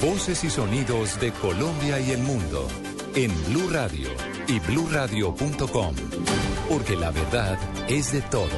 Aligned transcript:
Voces 0.00 0.44
y 0.44 0.50
sonidos 0.50 1.20
de 1.20 1.30
Colombia 1.32 2.00
y 2.00 2.12
el 2.12 2.22
mundo 2.22 2.66
en 3.14 3.30
Blue 3.50 3.68
Radio 3.70 4.08
y 4.48 4.60
bluradio.com, 4.60 5.94
porque 6.70 6.96
la 6.96 7.10
verdad 7.10 7.58
es 7.86 8.12
de 8.12 8.22
todos. 8.22 8.48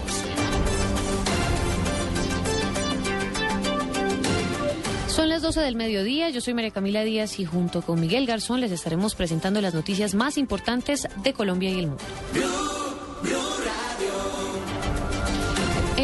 Son 5.09 5.29
las 5.29 5.43
12 5.43 5.61
del 5.61 5.75
mediodía, 5.75 6.31
yo 6.31 6.41
soy 6.41 6.55
María 6.55 6.71
Camila 6.71 7.03
Díaz 7.03 7.41
y 7.41 7.45
junto 7.45 7.83
con 7.83 8.01
Miguel 8.01 8.27
Garzón 8.27 8.61
les 8.61 8.71
estaremos 8.71 9.17
presentando 9.17 9.61
las 9.61 9.75
noticias 9.75 10.15
más 10.15 10.39
importantes 10.39 11.09
de 11.25 11.33
Colombia 11.33 11.71
y 11.71 11.81
el 11.81 11.89
mundo. 11.89 12.05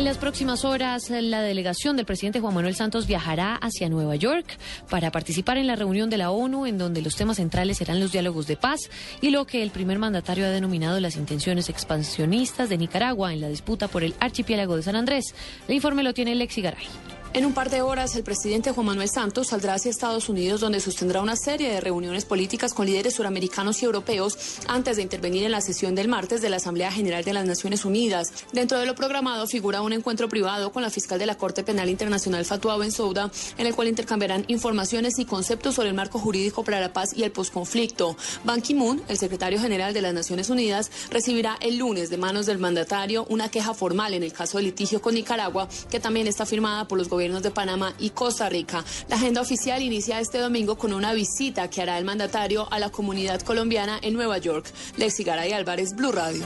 En 0.02 0.06
las 0.06 0.18
próximas 0.18 0.64
horas, 0.64 1.10
la 1.10 1.42
delegación 1.42 1.96
del 1.96 2.06
presidente 2.06 2.40
Juan 2.40 2.54
Manuel 2.54 2.74
Santos 2.74 3.06
viajará 3.06 3.54
hacia 3.54 3.88
Nueva 3.88 4.16
York 4.16 4.58
para 4.90 5.12
participar 5.12 5.58
en 5.58 5.68
la 5.68 5.76
reunión 5.76 6.10
de 6.10 6.16
la 6.16 6.32
ONU, 6.32 6.66
en 6.66 6.76
donde 6.76 7.02
los 7.02 7.14
temas 7.14 7.36
centrales 7.36 7.76
serán 7.76 8.00
los 8.00 8.10
diálogos 8.10 8.48
de 8.48 8.56
paz 8.56 8.90
y 9.20 9.30
lo 9.30 9.46
que 9.46 9.62
el 9.62 9.70
primer 9.70 10.00
mandatario 10.00 10.44
ha 10.44 10.50
denominado 10.50 10.98
las 10.98 11.14
intenciones 11.14 11.68
expansionistas 11.68 12.68
de 12.68 12.78
Nicaragua 12.78 13.32
en 13.32 13.40
la 13.40 13.48
disputa 13.48 13.86
por 13.86 14.02
el 14.02 14.16
archipiélago 14.18 14.74
de 14.74 14.82
San 14.82 14.96
Andrés. 14.96 15.36
El 15.68 15.76
informe 15.76 16.02
lo 16.02 16.12
tiene 16.12 16.34
Lexi 16.34 16.62
Garay. 16.62 16.88
En 17.34 17.46
un 17.46 17.54
par 17.54 17.70
de 17.70 17.80
horas, 17.80 18.14
el 18.14 18.24
presidente 18.24 18.72
Juan 18.72 18.88
Manuel 18.88 19.08
Santos 19.08 19.48
saldrá 19.48 19.72
hacia 19.72 19.90
Estados 19.90 20.28
Unidos, 20.28 20.60
donde 20.60 20.80
sostendrá 20.80 21.22
una 21.22 21.34
serie 21.34 21.70
de 21.72 21.80
reuniones 21.80 22.26
políticas 22.26 22.74
con 22.74 22.84
líderes 22.84 23.14
suramericanos 23.14 23.80
y 23.80 23.86
europeos 23.86 24.36
antes 24.68 24.96
de 24.96 25.02
intervenir 25.02 25.44
en 25.44 25.52
la 25.52 25.62
sesión 25.62 25.94
del 25.94 26.08
martes 26.08 26.42
de 26.42 26.50
la 26.50 26.56
Asamblea 26.56 26.92
General 26.92 27.24
de 27.24 27.32
las 27.32 27.46
Naciones 27.46 27.86
Unidas. 27.86 28.34
Dentro 28.52 28.78
de 28.78 28.84
lo 28.84 28.94
programado 28.94 29.46
figura 29.46 29.80
un 29.80 29.94
encuentro 29.94 30.28
privado 30.28 30.72
con 30.72 30.82
la 30.82 30.90
fiscal 30.90 31.18
de 31.18 31.24
la 31.24 31.38
Corte 31.38 31.64
Penal 31.64 31.88
Internacional 31.88 32.44
Fatua 32.44 32.76
Bensouda, 32.76 33.30
en 33.56 33.66
el 33.66 33.74
cual 33.74 33.88
intercambiarán 33.88 34.44
informaciones 34.48 35.18
y 35.18 35.24
conceptos 35.24 35.76
sobre 35.76 35.88
el 35.88 35.94
marco 35.94 36.18
jurídico 36.18 36.64
para 36.64 36.80
la 36.80 36.92
paz 36.92 37.16
y 37.16 37.22
el 37.22 37.32
posconflicto. 37.32 38.14
Ban 38.44 38.60
Ki-moon, 38.60 39.00
el 39.08 39.16
secretario 39.16 39.58
general 39.58 39.94
de 39.94 40.02
las 40.02 40.12
Naciones 40.12 40.50
Unidas, 40.50 40.90
recibirá 41.10 41.56
el 41.62 41.78
lunes 41.78 42.10
de 42.10 42.18
manos 42.18 42.44
del 42.44 42.58
mandatario 42.58 43.24
una 43.30 43.50
queja 43.50 43.72
formal 43.72 44.12
en 44.12 44.22
el 44.22 44.34
caso 44.34 44.58
de 44.58 44.64
litigio 44.64 45.00
con 45.00 45.14
Nicaragua, 45.14 45.66
que 45.90 45.98
también 45.98 46.26
está 46.26 46.44
firmada 46.44 46.86
por 46.86 46.98
los 46.98 47.08
gobiernos 47.08 47.21
gobiernos 47.22 47.44
de 47.44 47.52
Panamá 47.52 47.94
y 48.00 48.10
Costa 48.10 48.48
Rica. 48.48 48.84
La 49.08 49.14
agenda 49.14 49.40
oficial 49.40 49.80
inicia 49.80 50.18
este 50.18 50.38
domingo 50.38 50.76
con 50.76 50.92
una 50.92 51.12
visita 51.12 51.70
que 51.70 51.80
hará 51.80 51.96
el 51.96 52.04
mandatario 52.04 52.66
a 52.72 52.80
la 52.80 52.90
comunidad 52.90 53.40
colombiana 53.42 54.00
en 54.02 54.14
Nueva 54.14 54.38
York. 54.38 54.66
Lexi 54.96 55.22
Garay 55.22 55.52
Álvarez, 55.52 55.94
Blue 55.94 56.10
Radio. 56.10 56.44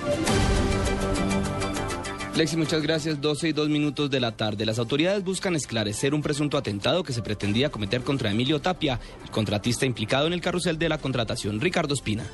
Lexi, 2.34 2.58
muchas 2.58 2.82
gracias. 2.82 3.22
12 3.22 3.48
y 3.48 3.52
2 3.54 3.70
minutos 3.70 4.10
de 4.10 4.20
la 4.20 4.36
tarde. 4.36 4.66
Las 4.66 4.78
autoridades 4.78 5.24
buscan 5.24 5.56
esclarecer 5.56 6.12
un 6.12 6.20
presunto 6.20 6.58
atentado 6.58 7.02
que 7.02 7.14
se 7.14 7.22
pretendía 7.22 7.70
cometer 7.70 8.02
contra 8.02 8.30
Emilio 8.30 8.60
Tapia, 8.60 9.00
el 9.24 9.30
contratista 9.30 9.86
implicado 9.86 10.26
en 10.26 10.34
el 10.34 10.42
carrusel 10.42 10.78
de 10.78 10.90
la 10.90 10.98
contratación. 10.98 11.58
Ricardo 11.58 11.94
Espina. 11.94 12.24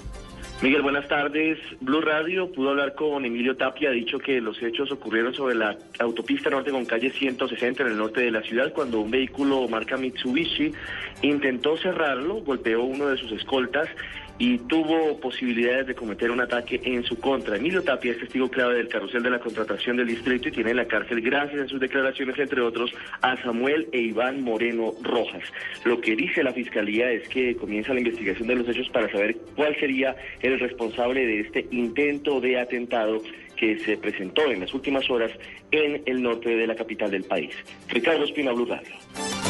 Miguel, 0.62 0.82
buenas 0.82 1.08
tardes. 1.08 1.58
Blue 1.80 2.00
Radio 2.00 2.52
pudo 2.52 2.70
hablar 2.70 2.94
con 2.94 3.24
Emilio 3.24 3.56
Tapia, 3.56 3.88
ha 3.88 3.92
dicho 3.92 4.20
que 4.20 4.40
los 4.40 4.62
hechos 4.62 4.92
ocurrieron 4.92 5.34
sobre 5.34 5.56
la 5.56 5.76
autopista 5.98 6.50
norte 6.50 6.70
con 6.70 6.84
calle 6.84 7.10
160 7.10 7.82
en 7.82 7.88
el 7.88 7.98
norte 7.98 8.20
de 8.20 8.30
la 8.30 8.42
ciudad 8.42 8.72
cuando 8.72 9.00
un 9.00 9.10
vehículo 9.10 9.66
marca 9.66 9.96
Mitsubishi 9.96 10.72
intentó 11.22 11.76
cerrarlo, 11.76 12.42
golpeó 12.42 12.84
uno 12.84 13.08
de 13.08 13.16
sus 13.16 13.32
escoltas 13.32 13.88
y 14.38 14.58
tuvo 14.58 15.18
posibilidades 15.20 15.86
de 15.86 15.94
cometer 15.94 16.30
un 16.30 16.40
ataque 16.40 16.80
en 16.84 17.04
su 17.04 17.18
contra. 17.18 17.56
Emilio 17.56 17.82
Tapia 17.82 18.12
es 18.12 18.18
testigo 18.18 18.48
clave 18.48 18.74
del 18.74 18.88
carrusel 18.88 19.22
de 19.22 19.30
la 19.30 19.38
contratación 19.38 19.96
del 19.96 20.08
distrito 20.08 20.48
y 20.48 20.52
tiene 20.52 20.70
en 20.70 20.76
la 20.76 20.86
cárcel, 20.86 21.20
gracias 21.20 21.62
a 21.62 21.68
sus 21.68 21.80
declaraciones, 21.80 22.38
entre 22.38 22.60
otros, 22.60 22.92
a 23.20 23.40
Samuel 23.42 23.88
e 23.92 24.00
Iván 24.00 24.42
Moreno 24.42 24.92
Rojas. 25.02 25.44
Lo 25.84 26.00
que 26.00 26.16
dice 26.16 26.42
la 26.42 26.52
Fiscalía 26.52 27.10
es 27.10 27.28
que 27.28 27.56
comienza 27.56 27.94
la 27.94 28.00
investigación 28.00 28.48
de 28.48 28.56
los 28.56 28.68
hechos 28.68 28.88
para 28.90 29.10
saber 29.10 29.36
cuál 29.54 29.76
sería 29.78 30.16
el 30.40 30.58
responsable 30.58 31.26
de 31.26 31.40
este 31.40 31.66
intento 31.70 32.40
de 32.40 32.58
atentado 32.58 33.22
que 33.56 33.78
se 33.78 33.96
presentó 33.96 34.50
en 34.50 34.60
las 34.60 34.74
últimas 34.74 35.08
horas 35.10 35.30
en 35.70 36.02
el 36.06 36.22
norte 36.22 36.50
de 36.50 36.66
la 36.66 36.74
capital 36.74 37.10
del 37.10 37.24
país. 37.24 37.54
Ricardo 37.88 38.24
Espina, 38.24 38.52
Blue 38.52 38.66
Radio. 38.66 39.41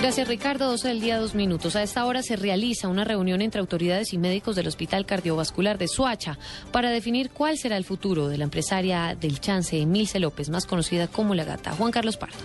Gracias, 0.00 0.28
Ricardo. 0.28 0.70
12 0.70 0.88
del 0.88 1.00
día, 1.00 1.18
dos 1.18 1.34
minutos. 1.34 1.74
A 1.74 1.82
esta 1.82 2.06
hora 2.06 2.22
se 2.22 2.36
realiza 2.36 2.86
una 2.86 3.02
reunión 3.02 3.42
entre 3.42 3.60
autoridades 3.60 4.12
y 4.12 4.18
médicos 4.18 4.54
del 4.54 4.68
Hospital 4.68 5.04
Cardiovascular 5.04 5.76
de 5.76 5.88
Suacha 5.88 6.38
para 6.70 6.90
definir 6.90 7.30
cuál 7.30 7.58
será 7.58 7.76
el 7.76 7.84
futuro 7.84 8.28
de 8.28 8.38
la 8.38 8.44
empresaria 8.44 9.16
del 9.20 9.40
chance, 9.40 9.76
Emilce 9.76 10.20
López, 10.20 10.50
más 10.50 10.66
conocida 10.66 11.08
como 11.08 11.34
La 11.34 11.44
Gata. 11.44 11.72
Juan 11.72 11.90
Carlos 11.90 12.16
Pardo. 12.16 12.36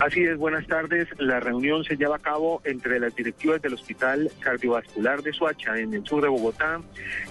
Así 0.00 0.22
es, 0.22 0.36
buenas 0.38 0.64
tardes. 0.68 1.08
La 1.18 1.40
reunión 1.40 1.82
se 1.82 1.96
lleva 1.96 2.16
a 2.16 2.20
cabo 2.20 2.62
entre 2.64 3.00
las 3.00 3.16
directivas 3.16 3.60
del 3.60 3.74
Hospital 3.74 4.30
Cardiovascular 4.38 5.22
de 5.22 5.32
Suacha, 5.32 5.76
en 5.76 5.92
el 5.92 6.06
sur 6.06 6.22
de 6.22 6.28
Bogotá, 6.28 6.80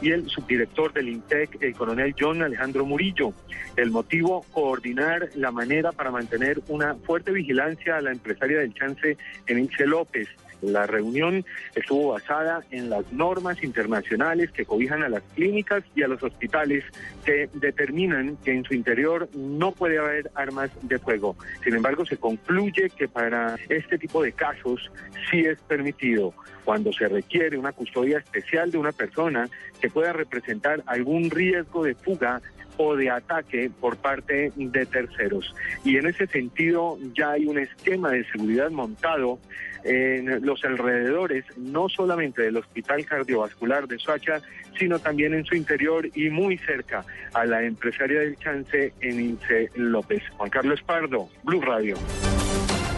y 0.02 0.12
el 0.12 0.30
subdirector 0.30 0.92
del 0.92 1.08
INTEC, 1.08 1.62
el 1.62 1.74
coronel 1.74 2.14
John 2.20 2.42
Alejandro 2.42 2.86
Murillo. 2.86 3.32
El 3.78 3.92
motivo, 3.92 4.46
coordinar 4.52 5.30
la 5.36 5.52
manera 5.52 5.94
para 5.94 6.12
mantener 6.12 6.60
una 6.68 6.96
fuerte 6.96 7.32
vigilancia 7.32 7.96
a 7.96 8.02
la 8.02 8.12
empresaria 8.12 8.60
del 8.60 8.74
chance, 8.74 9.18
Emilce 9.46 9.86
López. 9.86 10.28
La 10.62 10.88
reunión 10.88 11.46
estuvo 11.76 12.14
basada 12.14 12.64
en 12.72 12.90
las 12.90 13.12
normas 13.12 13.64
internacionales 13.64 14.52
que 14.52 14.66
cobijan 14.66 15.04
a 15.04 15.10
las 15.10 15.24
clínicas 15.36 15.84
y 15.96 16.04
a 16.04 16.08
los 16.08 16.22
hospitales 16.24 16.84
que 17.26 17.50
determinan 17.54 18.38
que 18.38 18.52
en 18.52 18.64
su 18.64 18.74
interior 18.74 19.30
no 19.36 19.72
puede 19.72 20.00
haber 20.00 20.32
armas 20.36 20.72
de 20.82 21.00
fuego. 21.00 21.36
Sin 21.64 21.76
embargo, 21.76 22.06
se 22.06 22.18
concluye 22.18 22.90
que 22.90 23.08
para 23.08 23.58
este 23.70 23.98
tipo 23.98 24.24
de 24.24 24.32
casos 24.32 24.92
sí 25.30 25.42
es 25.42 25.60
permitido 25.62 26.34
cuando 26.64 26.92
se 26.92 27.08
requiere 27.08 27.58
una 27.58 27.72
custodia 27.72 28.18
especial 28.18 28.72
de 28.72 28.78
una 28.78 28.92
persona 28.92 29.50
que 29.80 29.90
pueda 29.90 30.12
representar 30.14 30.84
algún 30.86 31.30
riesgo 31.30 31.84
de 31.84 31.96
fuga 31.96 32.42
o 32.78 32.96
de 32.96 33.10
ataque 33.10 33.70
por 33.80 33.98
parte 33.98 34.52
de 34.56 34.86
terceros. 34.86 35.54
Y 35.84 35.98
en 35.98 36.08
ese 36.08 36.28
sentido 36.28 36.98
ya 37.16 37.32
hay 37.32 37.46
un 37.46 37.60
esquema 37.60 38.12
de 38.12 38.24
seguridad 38.26 38.70
montado 38.72 39.40
en 39.84 40.46
los 40.46 40.64
alrededores, 40.66 41.46
no 41.56 41.88
solamente 41.90 42.42
del 42.42 42.58
Hospital 42.58 43.06
Cardiovascular 43.06 43.88
de 43.88 43.98
Soacha, 43.98 44.42
sino 44.78 45.00
también 45.00 45.34
en 45.34 45.46
su 45.46 45.56
interior 45.56 46.10
y 46.14 46.30
muy 46.30 46.58
cerca 46.58 47.06
a 47.34 47.46
la 47.46 47.64
empresaria 47.64 48.20
del 48.20 48.36
chance, 48.38 48.94
Enince 49.02 49.70
López. 49.76 50.22
Juan 50.38 50.50
Carlos 50.50 50.82
Pardo, 50.86 51.30
Blue 51.44 51.62
Radio. 51.62 51.96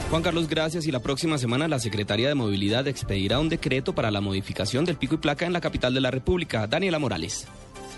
Juan 0.09 0.23
Carlos, 0.23 0.49
gracias. 0.49 0.87
Y 0.87 0.91
la 0.91 1.01
próxima 1.01 1.37
semana 1.37 1.67
la 1.67 1.77
Secretaría 1.77 2.29
de 2.29 2.35
Movilidad 2.35 2.87
expedirá 2.87 3.39
un 3.39 3.49
decreto 3.49 3.93
para 3.93 4.09
la 4.09 4.21
modificación 4.21 4.83
del 4.83 4.95
pico 4.95 5.15
y 5.15 5.17
placa 5.19 5.45
en 5.45 5.53
la 5.53 5.61
capital 5.61 5.93
de 5.93 6.01
la 6.01 6.09
República. 6.09 6.65
Daniela 6.65 6.97
Morales. 6.97 7.47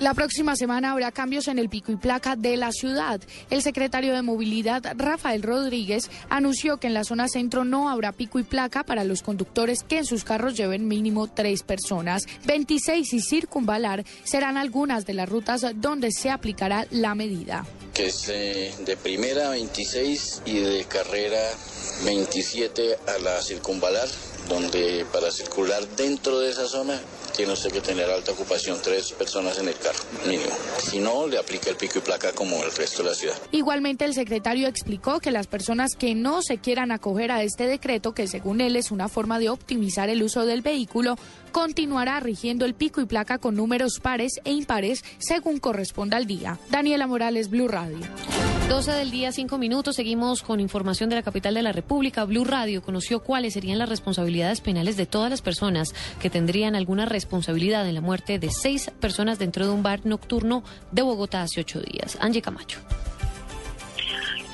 La 0.01 0.16
próxima 0.16 0.56
semana 0.56 0.94
habrá 0.94 1.12
cambios 1.12 1.47
en 1.47 1.59
el 1.59 1.69
pico 1.69 1.91
y 1.91 1.95
placa 1.95 2.35
de 2.35 2.57
la 2.57 2.72
ciudad. 2.72 3.22
El 3.51 3.62
secretario 3.62 4.16
de 4.16 4.23
Movilidad, 4.23 4.81
Rafael 4.95 5.44
Rodríguez, 5.44 6.09
anunció 6.28 6.78
que 6.78 6.88
en 6.88 6.95
la 6.95 7.03
zona 7.03 7.28
centro 7.28 7.66
no 7.66 7.88
habrá 7.88 8.11
pico 8.11 8.40
y 8.40 8.44
placa 8.44 8.84
para 8.84 9.03
los 9.03 9.22
conductores 9.22 9.84
que 9.84 10.00
en 10.00 10.06
sus 10.06 10.23
carros 10.23 10.57
lleven 10.57 10.88
mínimo 10.88 11.28
tres 11.28 11.61
personas. 11.61 12.23
26 12.45 13.13
y 13.13 13.22
circunvalar 13.22 14.03
serán 14.23 14.57
algunas 14.57 15.06
de 15.06 15.13
las 15.13 15.29
rutas 15.29 15.67
donde 15.75 16.11
se 16.11 16.31
aplicará 16.31 16.88
la 16.90 17.13
medida. 17.13 17.67
Que 17.94 18.07
es 18.07 18.28
eh, 18.29 18.73
de 18.84 18.97
primera 18.97 19.50
26 19.50 20.41
y 20.47 20.61
de 20.61 20.84
carrera 20.85 21.47
27 22.06 22.97
a 23.06 23.19
la 23.19 23.40
circunvalar, 23.44 24.07
donde 24.50 25.06
para 25.13 25.29
circular 25.29 25.88
dentro 25.95 26.40
de 26.40 26.50
esa 26.50 26.66
zona 26.66 27.00
tiene 27.31 27.53
usted 27.53 27.72
que 27.72 27.81
tener 27.81 28.09
alta 28.09 28.31
ocupación, 28.31 28.80
tres 28.81 29.12
personas 29.14 29.58
en 29.59 29.68
el 29.68 29.75
carro, 29.75 30.00
mínimo. 30.28 30.52
Si 30.80 31.00
no, 31.00 31.28
le 31.28 31.38
aplica 31.38 31.69
el 31.69 31.75
pico 31.75 32.00
y 32.00 32.02
placa 32.02 32.34
como 32.34 32.64
el 32.64 32.72
resto 32.72 33.03
de 33.03 33.09
la 33.09 33.16
ciudad. 33.16 33.36
Igualmente, 33.52 34.06
el 34.06 34.14
secretario 34.14 34.68
explicó 34.68 35.19
que 35.19 35.31
las 35.31 35.47
personas 35.47 35.96
que 35.96 36.16
no 36.16 36.41
se 36.41 36.58
quieran 36.58 36.91
acoger 36.91 37.31
a 37.31 37.44
este 37.44 37.68
decreto, 37.68 38.14
que 38.14 38.28
según 38.28 38.62
él 38.62 38.75
es 38.75 38.91
una 38.91 39.08
forma 39.08 39.40
de 39.40 39.50
optimizar 39.50 40.09
el 40.09 40.23
uso 40.23 40.46
del 40.46 40.61
vehículo, 40.61 41.17
continuará 41.52 42.20
rigiendo 42.20 42.66
el 42.66 42.73
pico 42.73 43.02
y 43.02 43.05
placa 43.05 43.38
con 43.38 43.55
números 43.55 44.00
pares 44.02 44.40
e 44.44 44.52
impares 44.52 45.03
según 45.20 45.59
corresponda 45.59 46.17
al 46.17 46.26
día. 46.26 46.59
Daniela 46.70 47.08
Morales, 47.08 47.50
Blue 47.50 47.67
Radio. 47.67 48.00
12 48.72 48.94
del 48.94 49.12
día, 49.12 49.34
5 49.34 49.58
minutos. 49.58 49.97
Seguimos 49.97 50.44
con 50.44 50.62
información 50.62 51.09
de 51.09 51.18
la 51.18 51.23
capital 51.23 51.53
de 51.56 51.62
la 51.62 51.73
República. 51.73 52.23
Blue 52.23 52.46
Radio 52.46 52.82
conoció 52.82 53.22
cuáles 53.22 53.52
serían 53.52 53.78
las 53.78 53.90
responsabilidades 53.90 54.62
penales 54.62 54.96
de 54.96 55.06
todas 55.06 55.29
las 55.29 55.41
personas 55.41 55.94
que 56.22 56.29
tendrían 56.29 56.73
alguna 56.73 57.06
responsabilidad 57.06 57.85
en 57.90 57.96
la 57.96 58.02
muerte 58.02 58.40
de 58.40 58.50
seis 58.50 58.90
personas 59.02 59.40
dentro 59.40 59.66
de 59.66 59.73
un 59.73 59.84
bar 59.84 60.06
nocturno 60.06 60.64
de 60.94 61.02
Bogotá 61.02 61.41
hace 61.41 61.59
ocho 61.59 61.82
días. 61.82 62.18
Angie 62.22 62.41
Camacho 62.41 62.79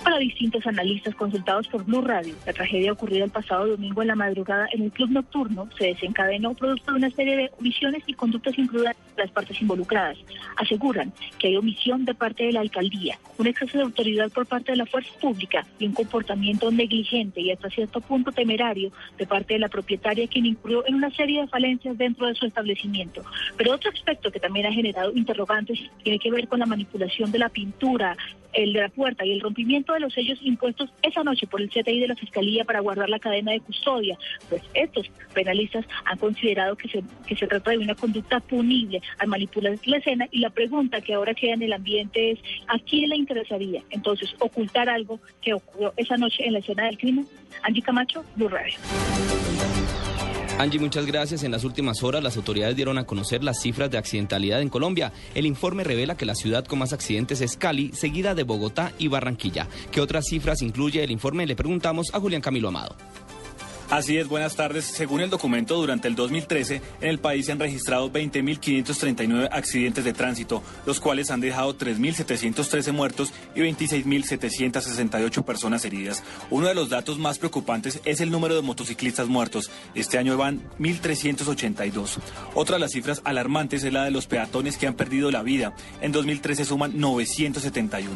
para 0.04 0.20
distintos 0.20 0.66
analistas 0.66 1.14
consultados 1.16 1.68
por 1.68 1.84
Blue 1.84 2.02
Radio. 2.02 2.34
La 2.46 2.54
tragedia 2.54 2.94
ocurrida 2.94 3.26
el 3.26 3.30
pasado 3.30 3.68
domingo 3.68 4.02
en 4.02 4.08
la 4.08 4.16
madrugada 4.16 4.68
en 4.72 4.84
el 4.84 4.92
club 4.92 5.12
nocturno 5.12 5.68
se 5.78 5.88
desencadenó 5.88 6.54
producto 6.54 6.94
de 6.94 6.98
una 6.98 7.10
serie 7.12 7.36
de 7.36 7.52
omisiones 7.60 8.04
y 8.08 8.14
conductas 8.14 8.58
imprudentes 8.58 9.07
las 9.18 9.32
partes 9.32 9.62
involucradas. 9.62 10.18
Aseguran 10.56 11.14
que 11.40 11.48
hay 11.48 11.58
omisión 11.58 12.06
de 12.06 12.14
parte 12.14 12.46
de 12.46 12.52
la 12.52 12.62
alcaldía, 12.62 13.20
un 13.38 13.48
exceso 13.48 13.78
de 13.78 13.84
autoridad 13.84 14.32
por 14.32 14.46
parte 14.46 14.72
de 14.72 14.78
la 14.78 14.86
fuerza 14.86 15.12
pública 15.20 15.66
y 15.80 15.86
un 15.86 15.94
comportamiento 15.94 16.72
negligente 16.72 17.42
y 17.42 17.52
hasta 17.52 17.70
cierto 17.70 18.02
punto 18.02 18.32
temerario 18.32 18.92
de 19.18 19.26
parte 19.26 19.56
de 19.56 19.60
la 19.60 19.70
propietaria 19.70 20.28
quien 20.28 20.46
incurrió 20.46 20.86
en 20.88 20.96
una 20.96 21.12
serie 21.12 21.42
de 21.42 21.48
falencias 21.48 21.98
dentro 21.98 22.28
de 22.28 22.36
su 22.36 22.46
establecimiento. 22.46 23.24
Pero 23.58 23.74
otro 23.74 23.92
aspecto 23.92 24.32
que 24.32 24.40
también 24.40 24.66
ha 24.66 24.72
generado 24.72 25.12
interrogantes 25.14 25.80
tiene 26.04 26.20
que 26.20 26.32
ver 26.32 26.48
con 26.48 26.60
la 26.60 26.66
manipulación 26.66 27.32
de 27.32 27.40
la 27.40 27.50
pintura, 27.50 28.16
el 28.54 28.74
de 28.74 28.82
la 28.82 28.90
puerta 28.90 29.26
y 29.26 29.32
el 29.32 29.42
rompimiento 29.42 29.94
de 29.94 30.00
los 30.00 30.14
sellos 30.14 30.40
impuestos 30.42 30.90
esa 31.02 31.24
noche 31.24 31.48
por 31.48 31.62
el 31.62 31.70
CTI 31.70 32.00
de 32.00 32.08
la 32.08 32.16
Fiscalía 32.16 32.66
para 32.66 32.80
guardar 32.80 33.10
la 33.10 33.20
cadena 33.20 33.52
de 33.52 33.60
custodia. 33.60 34.18
Pues 34.50 34.62
estos 34.74 35.10
penalistas 35.34 35.86
han 36.06 36.18
considerado 36.18 36.76
que 36.76 36.90
se, 36.90 37.04
que 37.28 37.36
se 37.36 37.48
trata 37.48 37.72
de 37.72 37.78
una 37.78 37.96
conducta 37.96 38.40
punible 38.40 39.02
al 39.18 39.28
manipular 39.28 39.78
la 39.86 39.98
escena 39.98 40.28
y 40.32 40.40
la 40.40 40.50
pregunta 40.50 41.02
que 41.02 41.14
ahora 41.14 41.34
queda 41.34 41.54
en 41.54 41.64
el 41.64 41.74
ambiente 41.74 42.32
es 42.32 42.40
¿a 42.68 42.80
quién 42.80 43.10
le 43.10 43.16
interesaría 43.16 43.84
entonces 43.90 44.34
ocultar 44.40 44.90
algo 44.90 45.20
que 45.42 45.54
ocurrió 45.54 45.94
esa 45.98 46.18
noche 46.18 46.46
en 46.46 46.54
la 46.54 46.60
escena 46.60 46.86
del 46.86 46.98
crimen? 46.98 47.28
Angie 47.64 47.82
Camacho, 47.82 48.24
Blue 48.36 48.50
Radio. 48.50 48.78
Angie, 50.60 50.80
muchas 50.80 51.06
gracias. 51.06 51.44
En 51.44 51.52
las 51.52 51.64
últimas 51.64 52.02
horas, 52.02 52.24
las 52.24 52.36
autoridades 52.36 52.76
dieron 52.76 52.98
a 52.98 53.06
conocer 53.06 53.44
las 53.44 53.62
cifras 53.62 53.92
de 53.92 54.00
accidentalidad 54.00 54.60
en 54.60 54.70
Colombia. 54.70 55.14
El 55.36 55.46
informe 55.46 55.84
revela 55.84 56.18
que 56.18 56.26
la 56.26 56.34
ciudad 56.34 56.66
con 56.66 56.80
más 56.80 56.94
accidentes 56.94 57.42
es 57.42 57.58
Cali, 57.58 57.92
seguida 57.94 58.34
de 58.34 58.42
Bogotá 58.42 58.92
y 58.98 59.08
Barranquilla. 59.08 59.68
¿Qué 59.92 60.02
otras 60.02 60.26
cifras 60.26 60.64
incluye 60.64 61.04
el 61.04 61.12
informe? 61.12 61.46
Le 61.46 61.56
preguntamos 61.56 62.08
a 62.12 62.20
Julián 62.20 62.42
Camilo 62.42 62.70
Amado. 62.70 62.96
Así 63.90 64.18
es, 64.18 64.28
buenas 64.28 64.58
tardes. 64.58 64.84
Según 64.84 65.22
el 65.22 65.30
documento, 65.30 65.78
durante 65.78 66.10
el 66.10 66.16
2013 66.16 66.82
en 67.00 67.08
el 67.08 67.20
país 67.20 67.46
se 67.46 67.54
han 67.54 67.60
registrado 67.60 68.12
20.539 68.12 69.48
accidentes 69.50 70.04
de 70.04 70.12
tránsito, 70.12 70.62
los 70.86 71.00
cuales 71.00 71.32
han 71.32 71.40
dejado 71.40 71.78
3.713 71.78 72.92
muertos 72.92 73.32
y 73.56 73.62
26.768 73.62 75.42
personas 75.46 75.86
heridas. 75.86 76.22
Uno 76.50 76.68
de 76.68 76.76
los 76.76 76.90
datos 76.90 77.18
más 77.18 77.40
preocupantes 77.40 78.02
es 78.04 78.20
el 78.20 78.30
número 78.30 78.56
de 78.56 78.62
motociclistas 78.62 79.30
muertos. 79.30 79.72
Este 79.96 80.18
año 80.18 80.36
van 80.36 80.70
1.382. 80.80 82.18
Otra 82.56 82.76
de 82.76 82.82
las 82.82 82.92
cifras 82.92 83.22
alarmantes 83.24 83.86
es 83.86 83.94
la 83.94 84.04
de 84.04 84.12
los 84.12 84.28
peatones 84.28 84.78
que 84.78 84.88
han 84.88 84.96
perdido 84.96 85.32
la 85.32 85.44
vida. 85.44 85.74
En 86.02 86.12
2013 86.12 86.66
suman 86.66 87.00
971. 87.00 88.12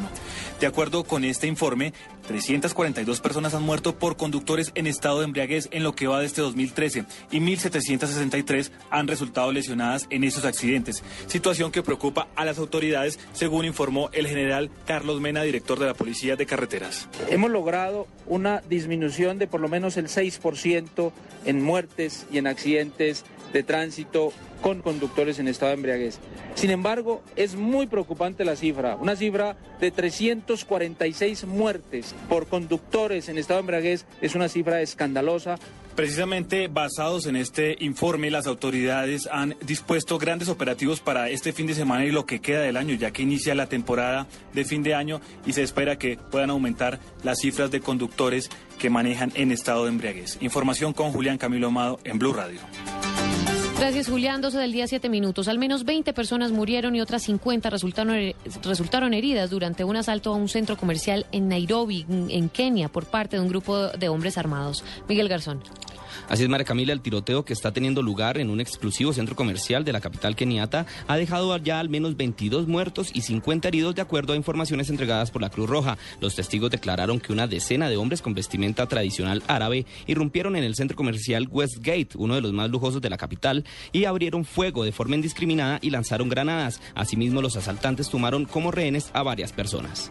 De 0.60 0.68
acuerdo 0.68 1.06
con 1.06 1.24
este 1.24 1.48
informe, 1.48 1.94
342 2.32 3.20
personas 3.20 3.54
han 3.54 3.64
muerto 3.64 3.94
por 4.00 4.16
conductores 4.16 4.72
en 4.76 4.88
estado 4.88 5.20
de 5.20 5.26
embriaguez 5.26 5.68
en 5.72 5.84
lo 5.84 5.96
que 5.96 6.08
va 6.08 6.22
de 6.22 6.26
este 6.26 6.40
2013 6.40 7.04
y 7.30 7.40
1.763 7.42 8.72
han 8.90 9.10
resultado 9.10 9.52
lesionadas 9.52 10.08
en 10.10 10.24
esos 10.24 10.46
accidentes, 10.46 11.04
situación 11.28 11.74
que 11.74 11.84
preocupa 11.84 12.30
a 12.38 12.46
las 12.46 12.58
autoridades, 12.58 13.20
según 13.34 13.66
informó 13.66 14.10
el 14.14 14.28
general 14.28 14.72
Carlos 14.86 15.20
Mena, 15.20 15.44
director 15.44 15.78
de 15.78 15.88
la 15.88 15.94
Policía 15.94 16.38
de 16.38 16.46
Carreteras. 16.46 17.10
Hemos 17.30 17.52
logrado 17.52 18.08
una 18.28 18.62
disminución 18.70 19.38
de 19.38 19.48
por 19.48 19.60
lo 19.60 19.68
menos 19.68 19.98
el 19.98 20.08
6% 20.08 21.12
en 21.44 21.62
muertes 21.62 22.28
y 22.32 22.38
en 22.38 22.48
accidentes 22.48 23.26
de 23.54 23.64
tránsito 23.64 24.32
con 24.62 24.82
conductores 24.82 25.40
en 25.40 25.48
estado 25.48 25.70
de 25.70 25.76
embriaguez. 25.76 26.20
Sin 26.56 26.70
embargo, 26.70 27.22
es 27.36 27.56
muy 27.56 27.88
preocupante 27.88 28.46
la 28.46 28.56
cifra, 28.56 28.96
una 28.96 29.16
cifra 29.16 29.58
de 29.80 29.92
346 29.92 31.46
muertes 31.46 32.14
por 32.30 32.48
conductores 32.48 33.30
en 33.30 33.38
estado 33.38 33.58
de 33.58 33.62
embriaguez 33.62 34.06
es 34.22 34.36
una 34.36 34.48
cifra 34.48 34.82
escandalosa. 34.82 35.58
Precisamente 35.96 36.70
basados 36.70 37.26
en 37.26 37.36
este 37.36 37.76
informe, 37.80 38.32
las 38.32 38.48
autoridades 38.48 39.28
han 39.30 39.56
dispuesto 39.62 40.18
grandes 40.18 40.48
operativos 40.48 41.02
para 41.02 41.30
este 41.30 41.52
fin 41.52 41.68
de 41.68 41.74
semana 41.74 42.06
y 42.06 42.12
lo 42.12 42.26
que 42.26 42.40
queda 42.40 42.62
del 42.62 42.78
año, 42.78 42.96
ya 42.96 43.12
que 43.12 43.24
inicia 43.24 43.56
la 43.56 43.68
temporada 43.68 44.26
de 44.54 44.64
fin 44.64 44.84
de 44.84 44.96
año 44.96 45.20
y 45.46 45.54
se 45.54 45.64
espera 45.64 45.98
que 45.98 46.18
puedan 46.18 46.50
aumentar 46.50 47.00
las 47.24 47.40
cifras 47.40 47.72
de 47.72 47.82
conductores 47.82 48.50
que 48.80 48.90
manejan 48.90 49.32
en 49.36 49.52
estado 49.52 49.84
de 49.84 49.90
embriaguez. 49.90 50.38
Información 50.42 50.94
con 50.94 51.12
Julián 51.12 51.38
Camilo 51.38 51.68
Amado 51.68 52.00
en 52.06 52.18
Blue 52.18 52.34
Radio. 52.34 52.60
Gracias, 53.82 54.10
Julián. 54.10 54.42
12 54.42 54.60
del 54.60 54.74
día, 54.74 54.86
7 54.86 55.10
minutos. 55.10 55.48
Al 55.48 55.58
menos 55.58 55.86
20 55.86 56.14
personas 56.14 56.52
murieron 56.52 56.96
y 56.96 57.02
otras 57.02 57.24
50 57.24 57.68
resultaron, 57.72 58.16
resultaron 58.64 59.16
heridas 59.16 59.50
durante 59.50 59.84
un 59.84 59.96
asalto 59.96 60.32
a 60.32 60.36
un 60.36 60.50
centro 60.50 60.78
comercial 60.78 61.26
en 61.32 61.50
Nairobi, 61.50 62.06
en 62.08 62.50
Kenia, 62.50 62.90
por 62.90 63.08
parte 63.08 63.38
de 63.38 63.42
un 63.42 63.50
grupo 63.50 63.88
de 63.88 64.08
hombres 64.08 64.38
armados. 64.38 64.84
Miguel 65.10 65.28
Garzón. 65.28 65.64
Así 66.30 66.44
es, 66.44 66.50
María 66.50 66.66
Camila, 66.66 66.94
el 66.94 67.02
tiroteo 67.02 67.46
que 67.46 67.54
está 67.54 67.72
teniendo 67.72 68.02
lugar 68.02 68.38
en 68.38 68.50
un 68.50 68.62
exclusivo 68.62 69.14
centro 69.14 69.36
comercial 69.36 69.84
de 69.84 69.94
la 69.94 70.02
capital 70.02 70.36
keniata 70.36 70.86
ha 71.08 71.18
dejado 71.18 71.56
ya 71.58 71.80
al 71.80 71.90
menos 71.90 72.18
22 72.18 72.68
muertos 72.68 73.10
y 73.14 73.22
50 73.22 73.68
heridos 73.68 73.96
de 73.96 74.02
acuerdo 74.02 74.34
a 74.34 74.36
informaciones 74.36 74.90
entregadas 74.90 75.32
por 75.32 75.42
la 75.42 75.50
Cruz 75.50 75.70
Roja. 75.70 75.98
Los 76.20 76.36
testigos 76.36 76.72
declararon 76.72 77.20
que 77.20 77.34
una 77.34 77.48
decena 77.48 77.90
de 77.90 77.98
hombres 77.98 78.22
con 78.22 78.34
vestimenta 78.34 78.88
tradicional 78.88 79.44
árabe 79.48 79.86
irrumpieron 80.08 80.56
en 80.56 80.64
el 80.64 80.76
centro 80.76 80.96
comercial 80.96 81.48
Westgate, 81.52 82.10
uno 82.16 82.36
de 82.36 82.42
los 82.42 82.54
más 82.54 82.70
lujosos 82.70 83.02
de 83.02 83.10
la 83.10 83.18
capital, 83.18 83.66
y 83.92 84.06
abrieron 84.06 84.46
fuego 84.46 84.84
de 84.84 84.92
forma 84.92 85.16
indiscriminada 85.16 85.80
y 85.82 85.90
lanzaron 85.90 86.30
granadas. 86.30 86.82
Asimismo, 86.96 87.42
los 87.42 87.56
asaltantes 87.56 88.10
tomaron 88.10 88.46
como 88.46 88.72
rehenes 88.72 89.10
a 89.14 89.24
varias 89.24 89.52
personas. 89.52 90.10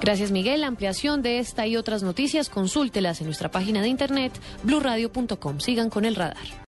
Gracias, 0.00 0.30
Miguel. 0.30 0.62
La 0.62 0.66
ampliación 0.66 1.22
de 1.22 1.38
esta 1.38 1.66
y 1.66 1.76
otras 1.76 2.02
noticias, 2.02 2.48
consúltelas 2.48 3.20
en 3.20 3.26
nuestra 3.26 3.50
página 3.50 3.82
de 3.82 3.88
internet 3.88 4.32
blurradio.com. 4.62 5.49
Sigan 5.58 5.90
con 5.90 6.04
el 6.04 6.14
radar. 6.14 6.60